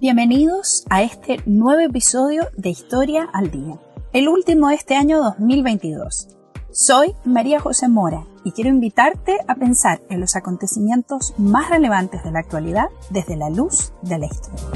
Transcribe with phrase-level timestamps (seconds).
[0.00, 3.80] Bienvenidos a este nuevo episodio de Historia al Día,
[4.12, 6.28] el último de este año 2022.
[6.70, 12.30] Soy María José Mora y quiero invitarte a pensar en los acontecimientos más relevantes de
[12.30, 14.68] la actualidad desde la luz de la historia.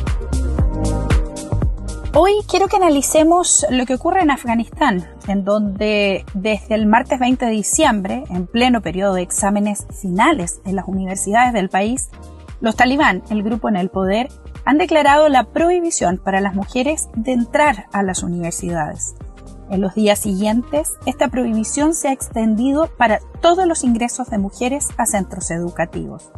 [2.15, 7.47] Hoy quiero que analicemos lo que ocurre en Afganistán, en donde desde el martes 20
[7.47, 12.11] de diciembre, en pleno periodo de exámenes finales en las universidades del país,
[12.61, 14.29] los talibán, el grupo en el poder,
[14.65, 19.15] han declarado la prohibición para las mujeres de entrar a las universidades.
[19.71, 24.89] En los días siguientes, esta prohibición se ha extendido para todos los ingresos de mujeres
[24.99, 26.31] a centros educativos,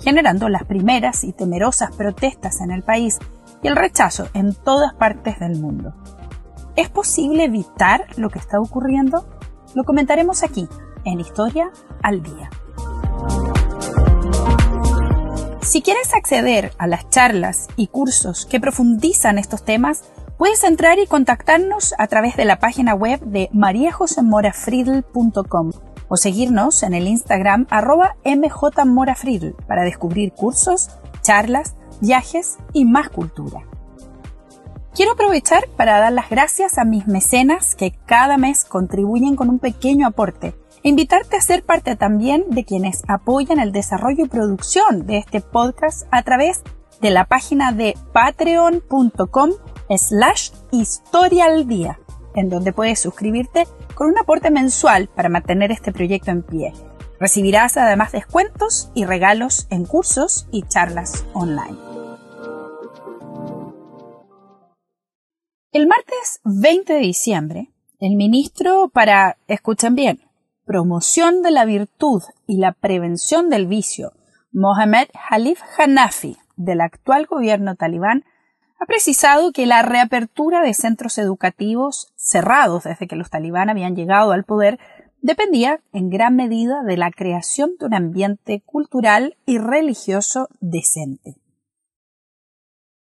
[0.00, 3.18] generando las primeras y temerosas protestas en el país
[3.62, 5.94] y el rechazo en todas partes del mundo.
[6.76, 9.26] ¿Es posible evitar lo que está ocurriendo?
[9.74, 10.68] Lo comentaremos aquí,
[11.04, 11.70] en Historia
[12.02, 12.50] al Día.
[15.66, 20.04] Si quieres acceder a las charlas y cursos que profundizan estos temas,
[20.38, 25.72] puedes entrar y contactarnos a través de la página web de mariajosemorafriedl.com
[26.06, 30.90] o seguirnos en el Instagram arroba mjmorafriedl para descubrir cursos,
[31.22, 33.64] charlas, viajes y más cultura.
[34.94, 39.58] Quiero aprovechar para dar las gracias a mis mecenas que cada mes contribuyen con un
[39.58, 40.54] pequeño aporte
[40.88, 46.06] invitarte a ser parte también de quienes apoyan el desarrollo y producción de este podcast
[46.12, 46.62] a través
[47.00, 49.50] de la página de patreon.com
[49.96, 51.46] slash historia
[52.36, 56.72] en donde puedes suscribirte con un aporte mensual para mantener este proyecto en pie.
[57.18, 61.78] Recibirás además descuentos y regalos en cursos y charlas online.
[65.72, 70.25] El martes 20 de diciembre, el ministro para, escuchen bien,
[70.66, 74.12] promoción de la virtud y la prevención del vicio,
[74.52, 78.24] Mohamed Khalif Hanafi, del actual gobierno talibán,
[78.78, 84.32] ha precisado que la reapertura de centros educativos cerrados desde que los talibán habían llegado
[84.32, 84.78] al poder
[85.22, 91.36] dependía en gran medida de la creación de un ambiente cultural y religioso decente.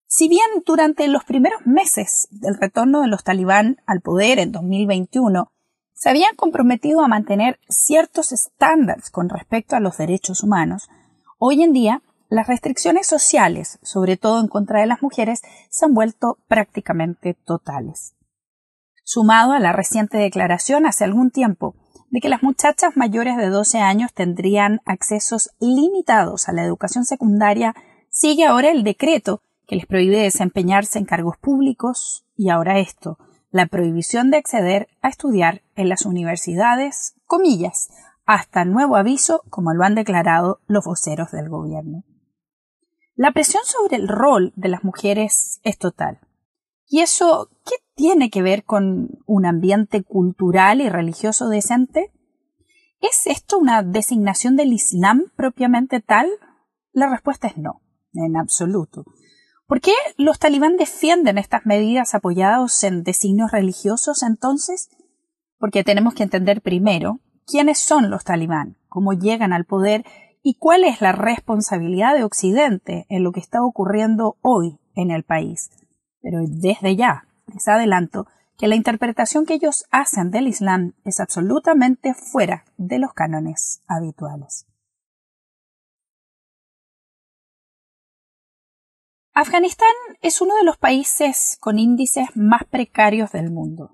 [0.08, 5.50] Si bien durante los primeros meses del retorno de los talibán al poder en 2021
[5.96, 10.90] se habían comprometido a mantener ciertos estándares con respecto a los derechos humanos,
[11.38, 15.40] hoy en día las restricciones sociales, sobre todo en contra de las mujeres,
[15.70, 18.14] se han vuelto prácticamente totales.
[19.04, 21.76] Sumado a la reciente declaración hace algún tiempo
[22.10, 27.74] de que las muchachas mayores de 12 años tendrían accesos limitados a la educación secundaria,
[28.10, 33.18] sigue ahora el decreto que les prohíbe desempeñarse en cargos públicos y ahora esto,
[33.56, 37.88] la prohibición de acceder a estudiar en las universidades, comillas,
[38.26, 42.04] hasta nuevo aviso, como lo han declarado los voceros del gobierno.
[43.14, 46.20] La presión sobre el rol de las mujeres es total.
[46.86, 52.12] ¿Y eso qué tiene que ver con un ambiente cultural y religioso decente?
[53.00, 56.28] ¿Es esto una designación del Islam propiamente tal?
[56.92, 57.80] La respuesta es no,
[58.12, 59.04] en absoluto.
[59.66, 64.90] ¿Por qué los talibán defienden estas medidas apoyadas en designios religiosos entonces?
[65.58, 70.04] Porque tenemos que entender primero quiénes son los talibán, cómo llegan al poder
[70.42, 75.24] y cuál es la responsabilidad de Occidente en lo que está ocurriendo hoy en el
[75.24, 75.70] país.
[76.22, 82.14] Pero desde ya les adelanto que la interpretación que ellos hacen del Islam es absolutamente
[82.14, 84.66] fuera de los cánones habituales.
[89.38, 89.92] Afganistán
[90.22, 93.90] es uno de los países con índices más precarios del mundo.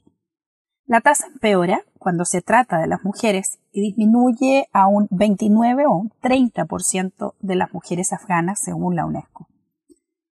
[0.87, 5.97] La tasa empeora cuando se trata de las mujeres y disminuye a un 29 o
[5.97, 9.49] un 30% de las mujeres afganas según la UNESCO.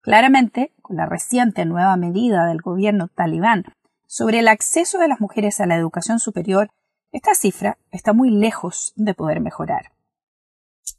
[0.02, 3.64] Claramente, con la reciente nueva medida del gobierno talibán
[4.12, 6.70] sobre el acceso de las mujeres a la educación superior,
[7.14, 9.94] esta cifra está muy lejos de poder mejorar.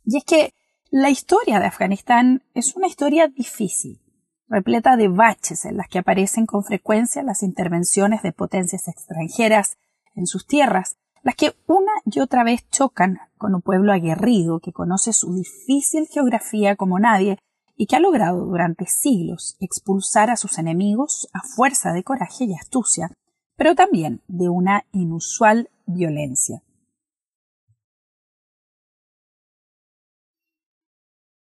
[0.03, 0.55] Y es que
[0.91, 4.01] la historia de Afganistán es una historia difícil,
[4.49, 9.77] repleta de baches en las que aparecen con frecuencia las intervenciones de potencias extranjeras
[10.15, 14.73] en sus tierras, las que una y otra vez chocan con un pueblo aguerrido que
[14.73, 17.37] conoce su difícil geografía como nadie
[17.77, 22.55] y que ha logrado durante siglos expulsar a sus enemigos a fuerza de coraje y
[22.55, 23.11] astucia,
[23.57, 26.63] pero también de una inusual violencia.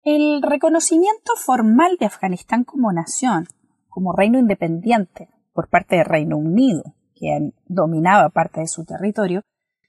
[0.02, 3.48] El reconocimiento formal de Afganistán como nación,
[3.88, 9.40] como reino independiente por parte del Reino Unido, quien dominaba parte de su territorio,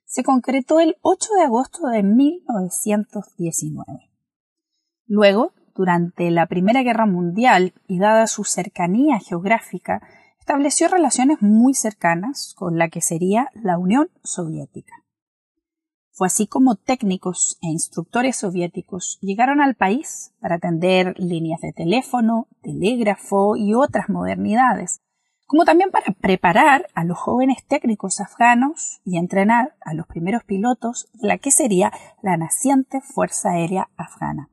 [0.06, 4.10] se concretó el 8 de agosto de 1919.
[5.08, 10.02] Luego, durante la Primera Guerra Mundial y dada su cercanía geográfica,
[10.40, 14.94] estableció relaciones muy cercanas con la que sería la Unión Soviética.
[16.12, 22.48] Fue así como técnicos e instructores soviéticos llegaron al país para atender líneas de teléfono,
[22.62, 25.02] telégrafo y otras modernidades,
[25.46, 31.10] como también para preparar a los jóvenes técnicos afganos y entrenar a los primeros pilotos
[31.16, 34.50] de la que sería la naciente Fuerza Aérea Afgana.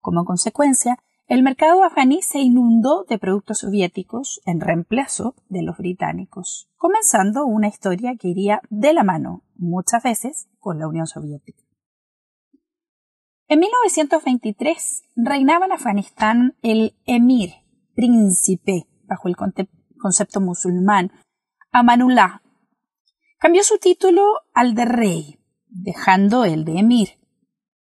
[0.00, 6.68] Como consecuencia, el mercado afganí se inundó de productos soviéticos en reemplazo de los británicos,
[6.76, 11.62] comenzando una historia que iría de la mano, muchas veces, con la Unión Soviética.
[13.46, 17.50] En 1923 reinaba en Afganistán el emir,
[17.94, 21.12] príncipe, bajo el concepto musulmán,
[21.70, 22.42] Amanullah.
[23.38, 24.22] Cambió su título
[24.52, 25.38] al de rey,
[25.68, 27.19] dejando el de emir,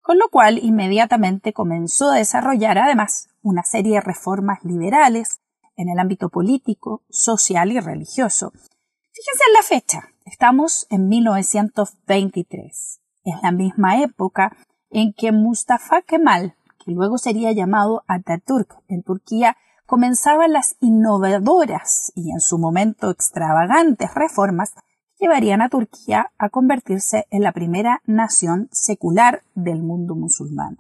[0.09, 5.43] con lo cual inmediatamente comenzó a desarrollar además una serie de reformas liberales
[5.77, 8.53] en el ámbito político, social y religioso.
[8.53, 13.03] Fíjense en la fecha, estamos en 1923.
[13.23, 14.57] Es la misma época
[14.89, 22.31] en que Mustafa Kemal, que luego sería llamado Atatürk en Turquía, comenzaba las innovadoras y
[22.31, 24.73] en su momento extravagantes reformas
[25.19, 30.79] llevarían a Turquía a convertirse en la primera nación secular del mundo musulmán.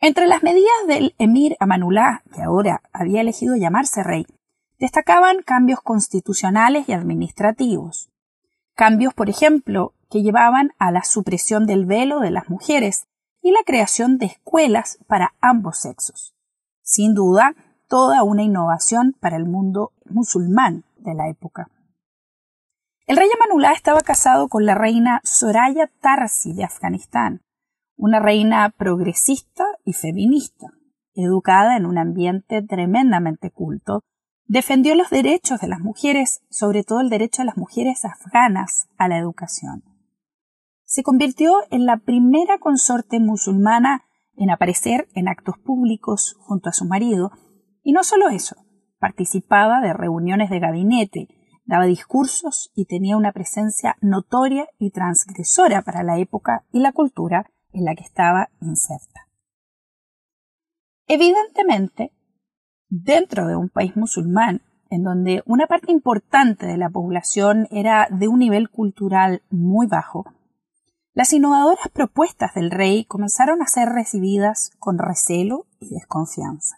[0.00, 4.26] Entre las medidas del emir Amanullah, que ahora había elegido llamarse rey,
[4.78, 8.10] destacaban cambios constitucionales y administrativos.
[8.74, 13.06] Cambios, por ejemplo, que llevaban a la supresión del velo de las mujeres
[13.40, 16.34] y la creación de escuelas para ambos sexos.
[16.82, 17.54] Sin duda,
[17.88, 21.68] toda una innovación para el mundo musulmán de la época.
[23.06, 27.42] El rey Amanullah estaba casado con la reina Soraya Tarsi de Afganistán,
[27.96, 30.68] una reina progresista y feminista,
[31.14, 34.02] educada en un ambiente tremendamente culto,
[34.46, 39.08] defendió los derechos de las mujeres, sobre todo el derecho de las mujeres afganas a
[39.08, 39.82] la educación.
[40.84, 44.04] Se convirtió en la primera consorte musulmana
[44.36, 47.32] en aparecer en actos públicos junto a su marido,
[47.82, 48.54] y no solo eso,
[49.00, 51.28] participaba de reuniones de gabinete,
[51.64, 57.50] daba discursos y tenía una presencia notoria y transgresora para la época y la cultura
[57.72, 59.28] en la que estaba inserta.
[61.06, 62.12] Evidentemente,
[62.88, 68.28] dentro de un país musulmán, en donde una parte importante de la población era de
[68.28, 70.26] un nivel cultural muy bajo,
[71.14, 76.76] las innovadoras propuestas del rey comenzaron a ser recibidas con recelo y desconfianza.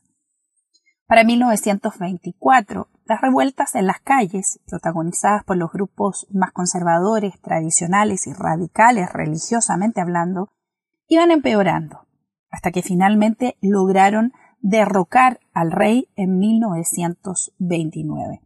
[1.06, 8.32] Para 1924, las revueltas en las calles, protagonizadas por los grupos más conservadores, tradicionales y
[8.32, 10.50] radicales religiosamente hablando,
[11.06, 12.06] iban empeorando,
[12.50, 18.40] hasta que finalmente lograron derrocar al rey en 1929.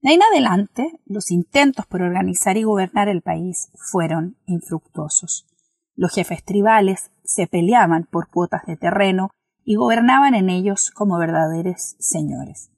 [0.00, 5.46] De ahí en adelante, los intentos por organizar y gobernar el país fueron infructuosos.
[5.94, 9.30] Los jefes tribales se peleaban por cuotas de terreno
[9.64, 12.70] y gobernaban en ellos como verdaderos señores.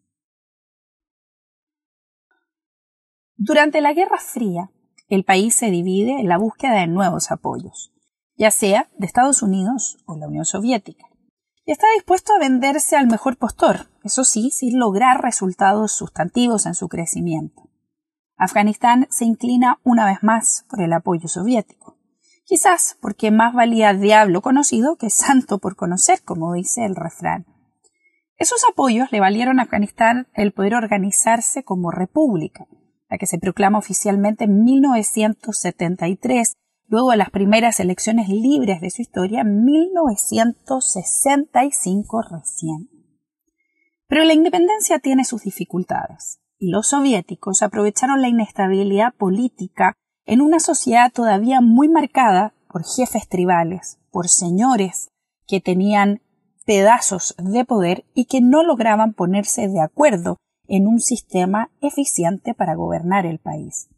[3.39, 4.71] Durante la Guerra Fría,
[5.09, 7.93] el país se divide en la búsqueda de nuevos apoyos,
[8.35, 11.05] ya sea de Estados Unidos o la Unión Soviética,
[11.67, 16.75] y está dispuesto a venderse al mejor postor, eso sí, sin lograr resultados sustantivos en
[16.75, 17.69] su crecimiento.
[18.39, 21.99] Afganistán se inclina una vez más por el apoyo soviético.
[22.45, 27.45] Quizás porque más valía diablo conocido que santo por conocer, como dice el refrán.
[28.39, 32.67] Esos apoyos le valieron a Afganistán el poder organizarse como república,
[33.09, 36.55] la que se proclama oficialmente en 1973,
[36.89, 42.89] luego de las primeras elecciones libres de su historia en 1965 recién.
[44.09, 49.93] Pero la independencia tiene sus dificultades, y los soviéticos aprovecharon la inestabilidad política
[50.25, 55.09] en una sociedad todavía muy marcada por jefes tribales, por señores
[55.47, 56.23] que tenían
[56.65, 62.75] pedazos de poder y que no lograban ponerse de acuerdo en un sistema eficiente para
[62.75, 63.89] gobernar el país.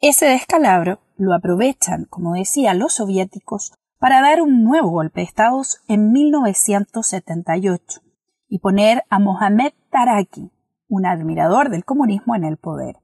[0.00, 5.60] Ese descalabro lo aprovechan, como decía, los soviéticos para dar un nuevo golpe de Estado
[5.88, 8.00] en 1978
[8.48, 10.52] y poner a Mohamed Taraki,
[10.88, 12.96] un admirador del comunismo, en el poder.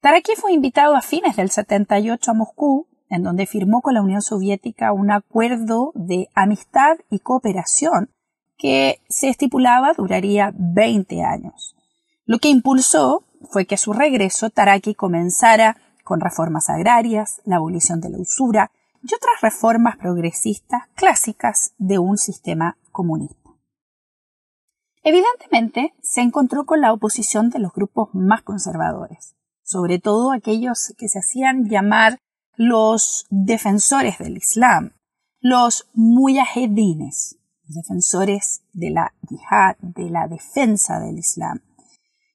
[0.00, 4.22] Taraki fue invitado a fines del 78 a Moscú, en donde firmó con la Unión
[4.22, 8.10] Soviética un acuerdo de amistad y cooperación
[8.62, 11.74] que se estipulaba duraría 20 años.
[12.26, 18.00] Lo que impulsó fue que a su regreso Taraki comenzara con reformas agrarias, la abolición
[18.00, 18.70] de la usura
[19.02, 23.50] y otras reformas progresistas clásicas de un sistema comunista.
[25.02, 31.08] Evidentemente, se encontró con la oposición de los grupos más conservadores, sobre todo aquellos que
[31.08, 32.20] se hacían llamar
[32.54, 34.92] los defensores del Islam,
[35.40, 37.41] los muyahedines,
[37.74, 41.60] defensores de la yihad, de la defensa del Islam,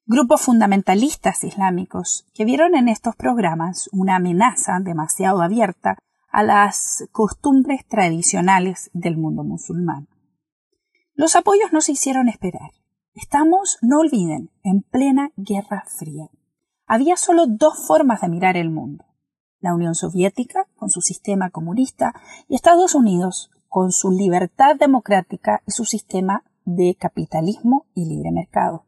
[0.05, 5.97] grupos fundamentalistas islámicos que vieron en estos programas una amenaza demasiado abierta
[6.31, 10.07] a las costumbres tradicionales del mundo musulmán.
[11.13, 12.71] Los apoyos no se hicieron esperar.
[13.13, 16.29] Estamos, no olviden, en plena Guerra Fría.
[16.85, 19.05] Había solo dos formas de mirar el mundo.
[19.59, 22.13] La Unión Soviética, con su sistema comunista,
[22.47, 28.85] y Estados Unidos, con su libertad democrática y su sistema de capitalismo y libre mercado.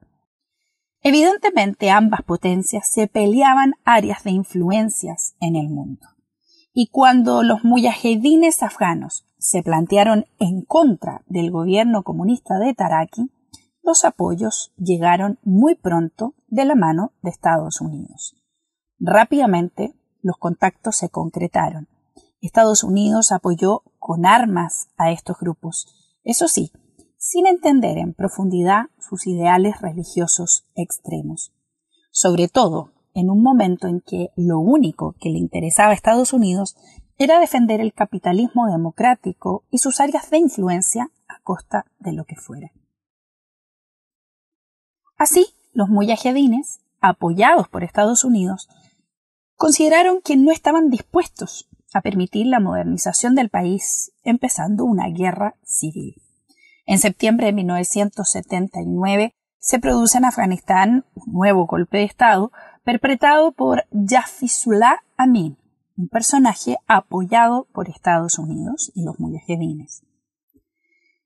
[1.01, 6.05] Evidentemente ambas potencias se peleaban áreas de influencias en el mundo.
[6.73, 13.31] Y cuando los muyahedines afganos se plantearon en contra del gobierno comunista de Taraki,
[13.81, 18.35] los apoyos llegaron muy pronto de la mano de Estados Unidos.
[18.99, 21.87] Rápidamente los contactos se concretaron.
[22.41, 25.87] Estados Unidos apoyó con armas a estos grupos.
[26.23, 26.71] Eso sí,
[27.17, 31.53] sin entender en profundidad sus ideales religiosos extremos.
[32.11, 36.75] Sobre todo en un momento en que lo único que le interesaba a Estados Unidos
[37.17, 42.35] era defender el capitalismo democrático y sus áreas de influencia a costa de lo que
[42.35, 42.71] fuera.
[45.17, 48.69] Así, los muyahedines, apoyados por Estados Unidos,
[49.55, 56.15] consideraron que no estaban dispuestos a permitir la modernización del país, empezando una guerra civil.
[56.85, 62.51] En septiembre de 1979 se produce en Afganistán un nuevo golpe de Estado
[62.83, 65.57] perpetrado por Jafizullah Amin,
[65.97, 70.03] un personaje apoyado por Estados Unidos y los mujahedines.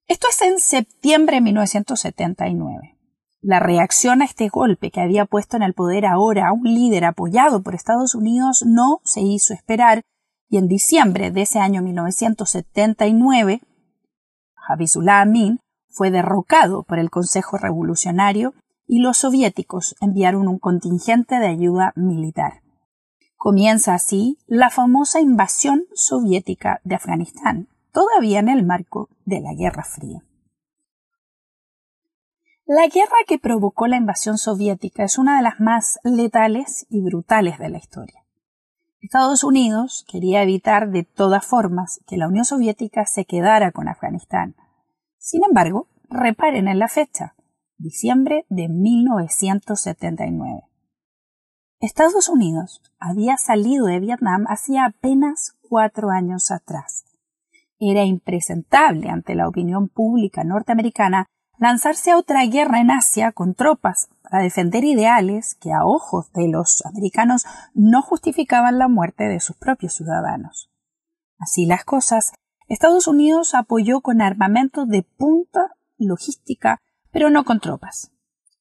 [0.07, 2.97] Esto es en septiembre de 1979.
[3.39, 7.05] La reacción a este golpe que había puesto en el poder ahora a un líder
[7.05, 10.03] apoyado por Estados Unidos no se hizo esperar
[10.53, 13.61] y en diciembre de ese año 1979
[14.69, 18.53] Habibullah Amin, fue derrocado por el Consejo Revolucionario
[18.85, 22.61] y los soviéticos enviaron un contingente de ayuda militar.
[23.35, 29.83] Comienza así la famosa invasión soviética de Afganistán, todavía en el marco de la Guerra
[29.83, 30.23] Fría.
[32.67, 37.57] La guerra que provocó la invasión soviética es una de las más letales y brutales
[37.57, 38.22] de la historia.
[39.03, 44.55] Estados Unidos quería evitar de todas formas que la Unión Soviética se quedara con Afganistán.
[45.17, 47.35] Sin embargo, reparen en la fecha,
[47.77, 50.61] diciembre de 1979.
[51.81, 57.03] Estados Unidos había salido de Vietnam hacía apenas cuatro años atrás.
[57.79, 61.25] Era impresentable ante la opinión pública norteamericana
[61.63, 66.49] lanzarse a otra guerra en Asia con tropas a defender ideales que a ojos de
[66.49, 70.69] los americanos no justificaban la muerte de sus propios ciudadanos.
[71.39, 72.33] Así las cosas,
[72.67, 76.79] Estados Unidos apoyó con armamento de punta logística,
[77.11, 78.11] pero no con tropas.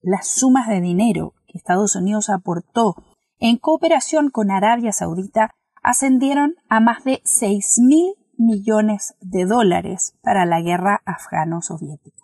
[0.00, 2.94] Las sumas de dinero que Estados Unidos aportó
[3.40, 5.50] en cooperación con Arabia Saudita
[5.82, 12.21] ascendieron a más de seis mil millones de dólares para la guerra afgano-soviética.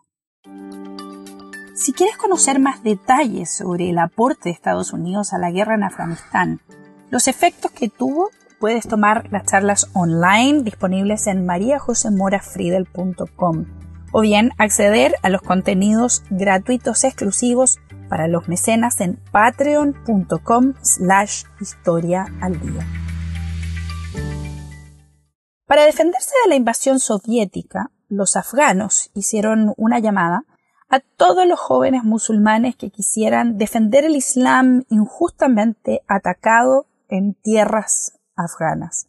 [1.74, 5.84] Si quieres conocer más detalles sobre el aporte de Estados Unidos a la guerra en
[5.84, 6.60] Afganistán,
[7.10, 13.66] los efectos que tuvo, puedes tomar las charlas online disponibles en mariajosemorafriedel.com
[14.12, 17.78] o bien acceder a los contenidos gratuitos exclusivos
[18.08, 22.86] para los mecenas en patreon.com slash historia al día.
[25.66, 30.44] Para defenderse de la invasión soviética, los afganos hicieron una llamada
[30.88, 39.08] a todos los jóvenes musulmanes que quisieran defender el Islam injustamente atacado en tierras afganas,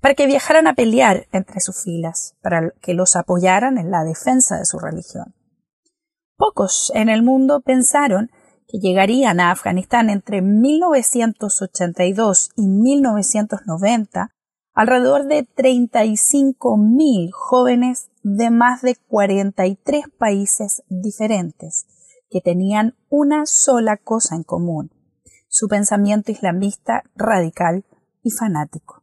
[0.00, 4.58] para que viajaran a pelear entre sus filas, para que los apoyaran en la defensa
[4.58, 5.34] de su religión.
[6.36, 8.30] Pocos en el mundo pensaron
[8.66, 14.30] que llegarían a Afganistán entre 1982 y 1990
[14.74, 21.86] alrededor de 35.000 jóvenes de más de 43 países diferentes
[22.30, 24.90] que tenían una sola cosa en común,
[25.48, 27.84] su pensamiento islamista radical
[28.22, 29.02] y fanático.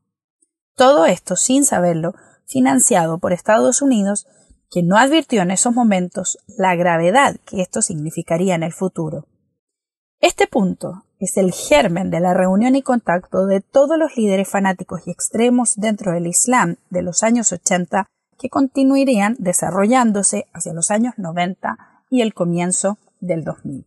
[0.75, 2.15] Todo esto, sin saberlo,
[2.47, 4.25] financiado por Estados Unidos,
[4.71, 9.27] que no advirtió en esos momentos la gravedad que esto significaría en el futuro.
[10.19, 15.01] Este punto es el germen de la reunión y contacto de todos los líderes fanáticos
[15.05, 18.07] y extremos dentro del Islam de los años 80
[18.41, 21.77] que continuarían desarrollándose hacia los años 90
[22.09, 23.85] y el comienzo del 2000.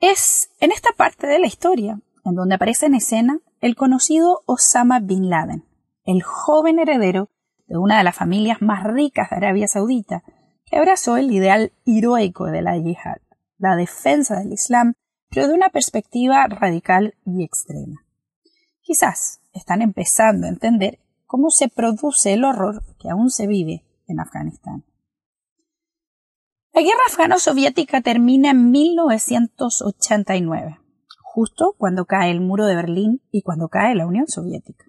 [0.00, 4.98] Es en esta parte de la historia en donde aparece en escena el conocido Osama
[4.98, 5.64] Bin Laden,
[6.04, 7.30] el joven heredero
[7.68, 10.24] de una de las familias más ricas de Arabia Saudita,
[10.64, 13.18] que abrazó el ideal heroico de la yihad,
[13.58, 14.94] la defensa del Islam
[15.28, 18.04] pero de una perspectiva radical y extrema.
[18.80, 20.98] Quizás están empezando a entender
[21.32, 24.84] cómo se produce el horror que aún se vive en Afganistán.
[26.74, 30.78] La guerra afgano-soviética termina en 1989,
[31.22, 34.84] justo cuando cae el muro de Berlín y cuando cae la Unión Soviética.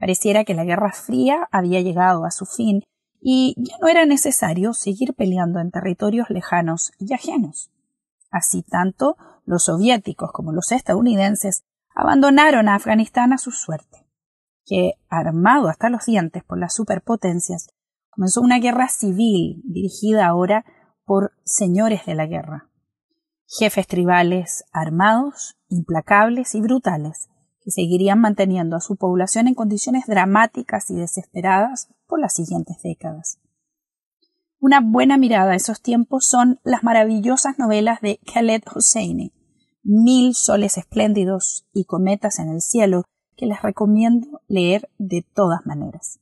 [0.00, 2.82] Pareciera que la Guerra Fría había llegado a su fin
[3.20, 7.70] y ya no era necesario seguir peleando en territorios lejanos y ajenos.
[8.32, 11.62] Así tanto los soviéticos como los estadounidenses
[11.94, 14.07] abandonaron a Afganistán a su suerte,
[14.68, 17.68] que, armado hasta los dientes por las superpotencias,
[18.10, 20.64] comenzó una guerra civil dirigida ahora
[21.04, 22.68] por señores de la guerra,
[23.46, 27.28] jefes tribales armados, implacables y brutales,
[27.62, 33.40] que seguirían manteniendo a su población en condiciones dramáticas y desesperadas por las siguientes décadas.
[34.60, 39.32] Una buena mirada a esos tiempos son las maravillosas novelas de Khaled Hosseini,
[39.90, 43.04] Mil soles espléndidos y cometas en el cielo,
[43.38, 46.20] que les recomiendo leer de todas maneras.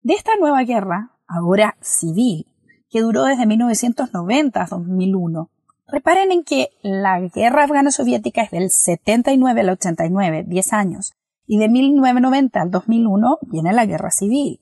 [0.00, 2.46] De esta nueva guerra, ahora civil,
[2.88, 5.50] que duró desde 1990 a 2001,
[5.86, 11.12] reparen en que la guerra afgano-soviética es del 79 al 89, 10 años,
[11.46, 14.60] y de 1990 al 2001 viene la guerra civil,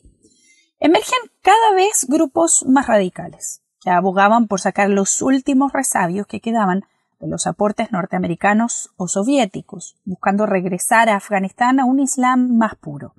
[0.84, 6.82] Emergen cada vez grupos más radicales, que abogaban por sacar los últimos resabios que quedaban
[7.28, 13.14] los aportes norteamericanos o soviéticos, buscando regresar a Afganistán a un Islam más puro.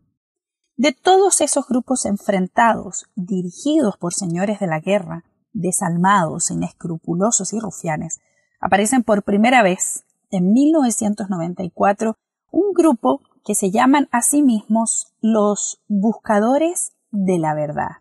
[0.75, 8.19] De todos esos grupos enfrentados, dirigidos por señores de la guerra, desalmados, inescrupulosos y rufianes,
[8.59, 12.17] aparecen por primera vez en 1994
[12.51, 17.97] un grupo que se llaman a sí mismos los buscadores de la verdad.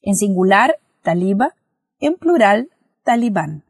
[0.00, 1.54] En singular, taliba,
[1.98, 2.70] en plural,
[3.02, 3.65] talibán.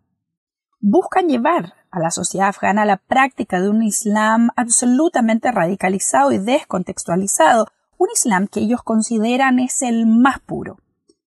[0.81, 7.69] Buscan llevar a la sociedad afgana la práctica de un Islam absolutamente radicalizado y descontextualizado,
[7.99, 10.79] un Islam que ellos consideran es el más puro,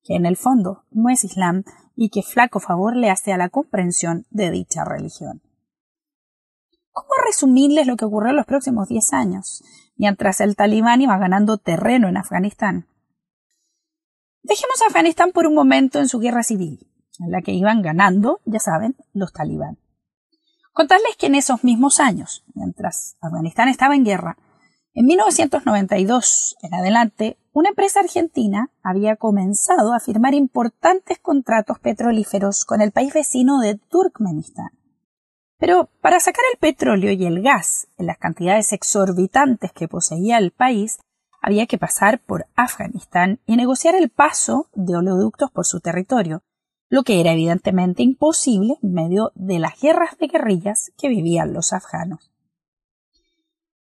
[0.03, 1.63] que en el fondo no es Islam
[1.95, 5.41] y que flaco favor le hace a la comprensión de dicha religión.
[6.91, 9.63] ¿Cómo resumirles lo que ocurrió en los próximos diez años,
[9.95, 12.87] mientras el talibán iba ganando terreno en Afganistán?
[14.43, 16.87] Dejemos a Afganistán por un momento en su guerra civil,
[17.19, 19.77] en la que iban ganando, ya saben, los talibán.
[20.73, 24.37] Contarles que en esos mismos años, mientras Afganistán estaba en guerra,
[24.93, 32.81] en 1992 en adelante, una empresa argentina había comenzado a firmar importantes contratos petrolíferos con
[32.81, 34.71] el país vecino de Turkmenistán.
[35.57, 40.51] Pero para sacar el petróleo y el gas en las cantidades exorbitantes que poseía el
[40.51, 40.99] país,
[41.41, 46.41] había que pasar por Afganistán y negociar el paso de oleoductos por su territorio,
[46.89, 51.71] lo que era evidentemente imposible en medio de las guerras de guerrillas que vivían los
[51.71, 52.31] afganos.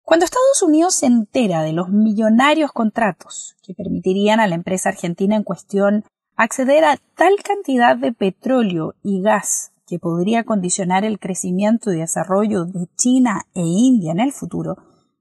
[0.03, 5.35] Cuando Estados Unidos se entera de los millonarios contratos que permitirían a la empresa argentina
[5.35, 6.05] en cuestión
[6.37, 12.65] acceder a tal cantidad de petróleo y gas que podría condicionar el crecimiento y desarrollo
[12.65, 14.77] de China e India en el futuro,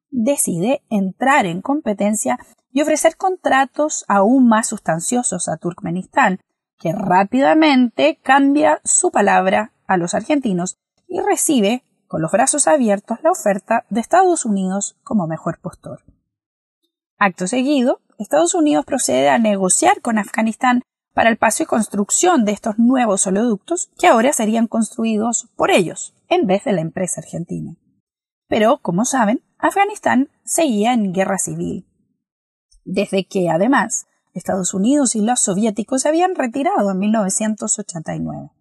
[0.09, 2.37] decide entrar en competencia
[2.71, 6.39] y ofrecer contratos aún más sustanciosos a Turkmenistán,
[6.79, 13.31] que rápidamente cambia su palabra a los argentinos y recibe con los brazos abiertos la
[13.31, 16.03] oferta de Estados Unidos como mejor postor.
[17.17, 20.81] Acto seguido, Estados Unidos procede a negociar con Afganistán
[21.13, 26.13] para el paso y construcción de estos nuevos oleoductos que ahora serían construidos por ellos
[26.27, 27.75] en vez de la empresa argentina.
[28.47, 31.87] Pero, como saben, Afganistán seguía en guerra civil,
[32.83, 38.51] desde que, además, Estados Unidos y los soviéticos se habían retirado en 1989.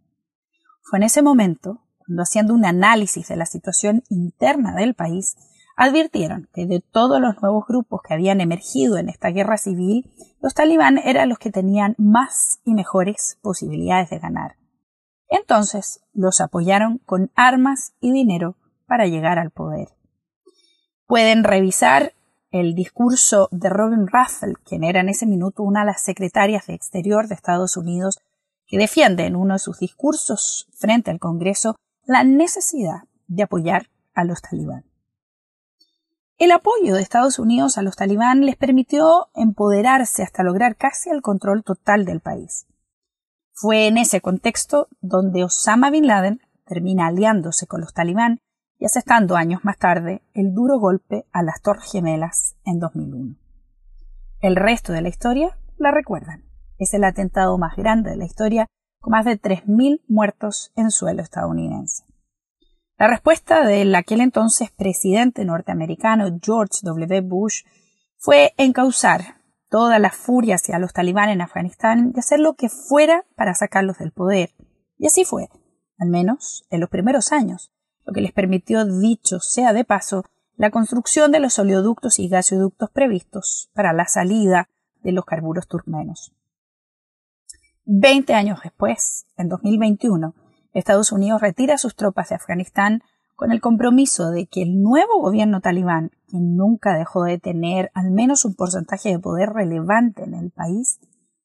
[0.83, 5.37] Fue en ese momento cuando, haciendo un análisis de la situación interna del país,
[5.77, 10.55] advirtieron que de todos los nuevos grupos que habían emergido en esta guerra civil, los
[10.55, 14.57] talibán eran los que tenían más y mejores posibilidades de ganar.
[15.29, 18.57] Entonces los apoyaron con armas y dinero
[18.87, 19.89] para llegar al poder.
[21.07, 22.13] Pueden revisar
[22.55, 26.75] el discurso de Robin Russell, quien era en ese minuto una de las secretarias de
[26.75, 28.21] Exterior de Estados Unidos,
[28.69, 34.23] que defiende en uno de sus discursos frente al Congreso la necesidad de apoyar a
[34.23, 34.85] los talibán.
[36.39, 41.23] El apoyo de Estados Unidos a los talibán les permitió empoderarse hasta lograr casi el
[41.23, 42.69] control total del país.
[43.53, 48.39] Fue en ese contexto donde Osama Bin Laden termina aliándose con los talibán
[48.85, 53.37] y años más tarde el duro golpe a las Torres Gemelas en 2001.
[54.41, 56.45] El resto de la historia la recuerdan.
[56.79, 58.67] Es el atentado más grande de la historia,
[59.01, 62.05] con más de 3.000 muertos en suelo estadounidense.
[62.99, 67.23] La respuesta del aquel entonces presidente norteamericano George W.
[67.23, 67.63] Bush
[68.19, 73.25] fue encauzar toda la furia hacia los talibán en Afganistán y hacer lo que fuera
[73.35, 74.51] para sacarlos del poder.
[74.99, 75.49] Y así fue,
[75.99, 77.74] al menos en los primeros años,
[78.05, 80.25] lo que les permitió, dicho sea de paso,
[80.57, 84.69] la construcción de los oleoductos y gasoductos previstos para la salida
[85.03, 86.33] de los carburos turmenos.
[87.85, 90.35] Veinte años después, en 2021,
[90.73, 93.03] Estados Unidos retira sus tropas de Afganistán
[93.37, 98.11] con el compromiso de que el nuevo gobierno talibán, que nunca dejó de tener al
[98.11, 101.01] menos un porcentaje de poder relevante en el país,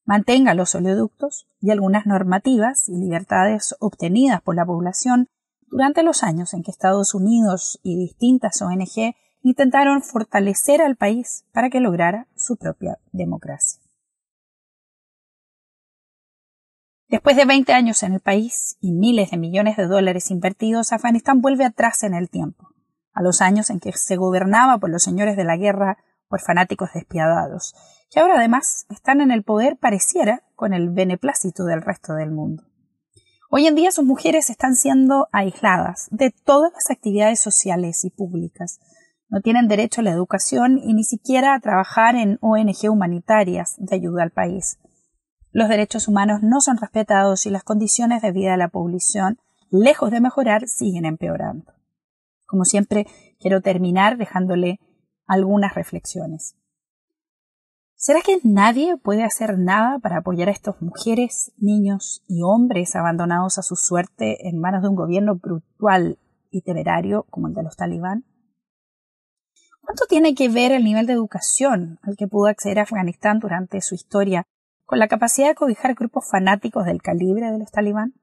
[0.05, 5.29] mantenga los oleoductos y algunas normativas y libertades obtenidas por la población
[5.71, 11.69] durante los años en que Estados Unidos y distintas ONG intentaron fortalecer al país para
[11.69, 13.81] que lograra su propia democracia.
[17.07, 21.41] Después de 20 años en el país y miles de millones de dólares invertidos, Afganistán
[21.41, 22.69] vuelve atrás en el tiempo,
[23.13, 26.91] a los años en que se gobernaba por los señores de la guerra por fanáticos
[26.93, 27.73] despiadados,
[28.11, 32.63] que ahora además están en el poder pareciera con el beneplácito del resto del mundo.
[33.51, 38.79] Hoy en día sus mujeres están siendo aisladas de todas las actividades sociales y públicas.
[39.27, 43.95] No tienen derecho a la educación y ni siquiera a trabajar en ONG humanitarias de
[43.95, 44.77] ayuda al país.
[45.51, 49.39] Los derechos humanos no son respetados y las condiciones de vida de la población,
[49.71, 51.73] lejos de mejorar, siguen empeorando.
[52.45, 53.07] Como siempre,
[53.39, 54.79] quiero terminar dejándole
[55.25, 56.55] algunas reflexiones.
[58.01, 63.57] ¿Será que nadie puede hacer nada para apoyar a estas mujeres, niños y hombres abandonados
[63.57, 66.17] a su suerte en manos de un gobierno brutal
[66.49, 68.23] y temerario como el de los talibán?
[69.81, 73.81] ¿Cuánto tiene que ver el nivel de educación al que pudo acceder a Afganistán durante
[73.81, 74.47] su historia
[74.85, 78.13] con la capacidad de cobijar grupos fanáticos del calibre de los talibán?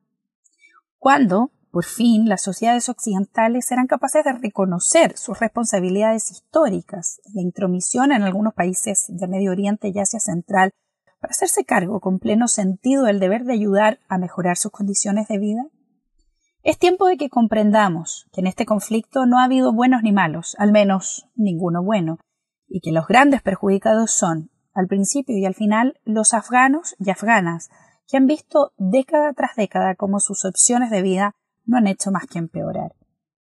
[0.96, 8.12] ¿Cuándo, por fin, las sociedades occidentales serán capaces de reconocer sus responsabilidades históricas, la intromisión
[8.12, 10.72] en algunos países de Medio Oriente y Asia Central,
[11.20, 15.36] para hacerse cargo con pleno sentido del deber de ayudar a mejorar sus condiciones de
[15.36, 15.66] vida?
[16.62, 20.56] Es tiempo de que comprendamos que en este conflicto no ha habido buenos ni malos,
[20.58, 22.16] al menos ninguno bueno,
[22.68, 27.68] y que los grandes perjudicados son al principio y al final los afganos y afganas,
[28.08, 31.34] que han visto década tras década cómo sus opciones de vida
[31.66, 32.94] no han hecho más que empeorar.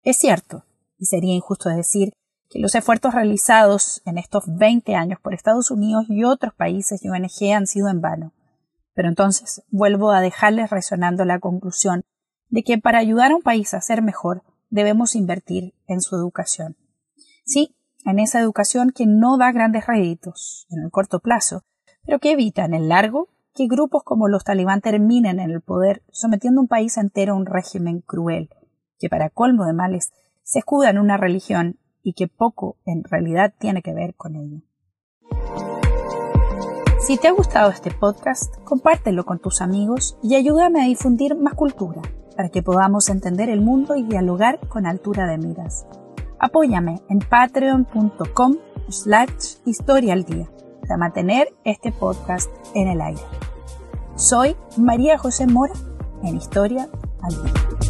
[0.03, 0.65] Es cierto,
[0.97, 2.11] y sería injusto decir,
[2.49, 7.09] que los esfuerzos realizados en estos 20 años por Estados Unidos y otros países y
[7.09, 8.33] ONG han sido en vano.
[8.95, 12.01] Pero entonces vuelvo a dejarles resonando la conclusión
[12.49, 16.75] de que para ayudar a un país a ser mejor debemos invertir en su educación.
[17.45, 21.63] Sí, en esa educación que no da grandes réditos en el corto plazo,
[22.05, 26.01] pero que evita en el largo que grupos como los talibán terminen en el poder
[26.13, 28.49] sometiendo un país entero a un régimen cruel,
[28.97, 33.53] que para colmo de males se escuda en una religión y que poco en realidad
[33.59, 34.61] tiene que ver con ello.
[37.01, 41.55] Si te ha gustado este podcast, compártelo con tus amigos y ayúdame a difundir más
[41.55, 42.01] cultura
[42.37, 45.85] para que podamos entender el mundo y dialogar con altura de miras.
[46.39, 48.55] Apóyame en patreon.com
[48.87, 50.49] slash historia al día
[50.89, 53.21] para mantener este podcast en el aire.
[54.15, 55.73] Soy María José Mora
[56.23, 56.89] en Historia
[57.21, 57.88] al día.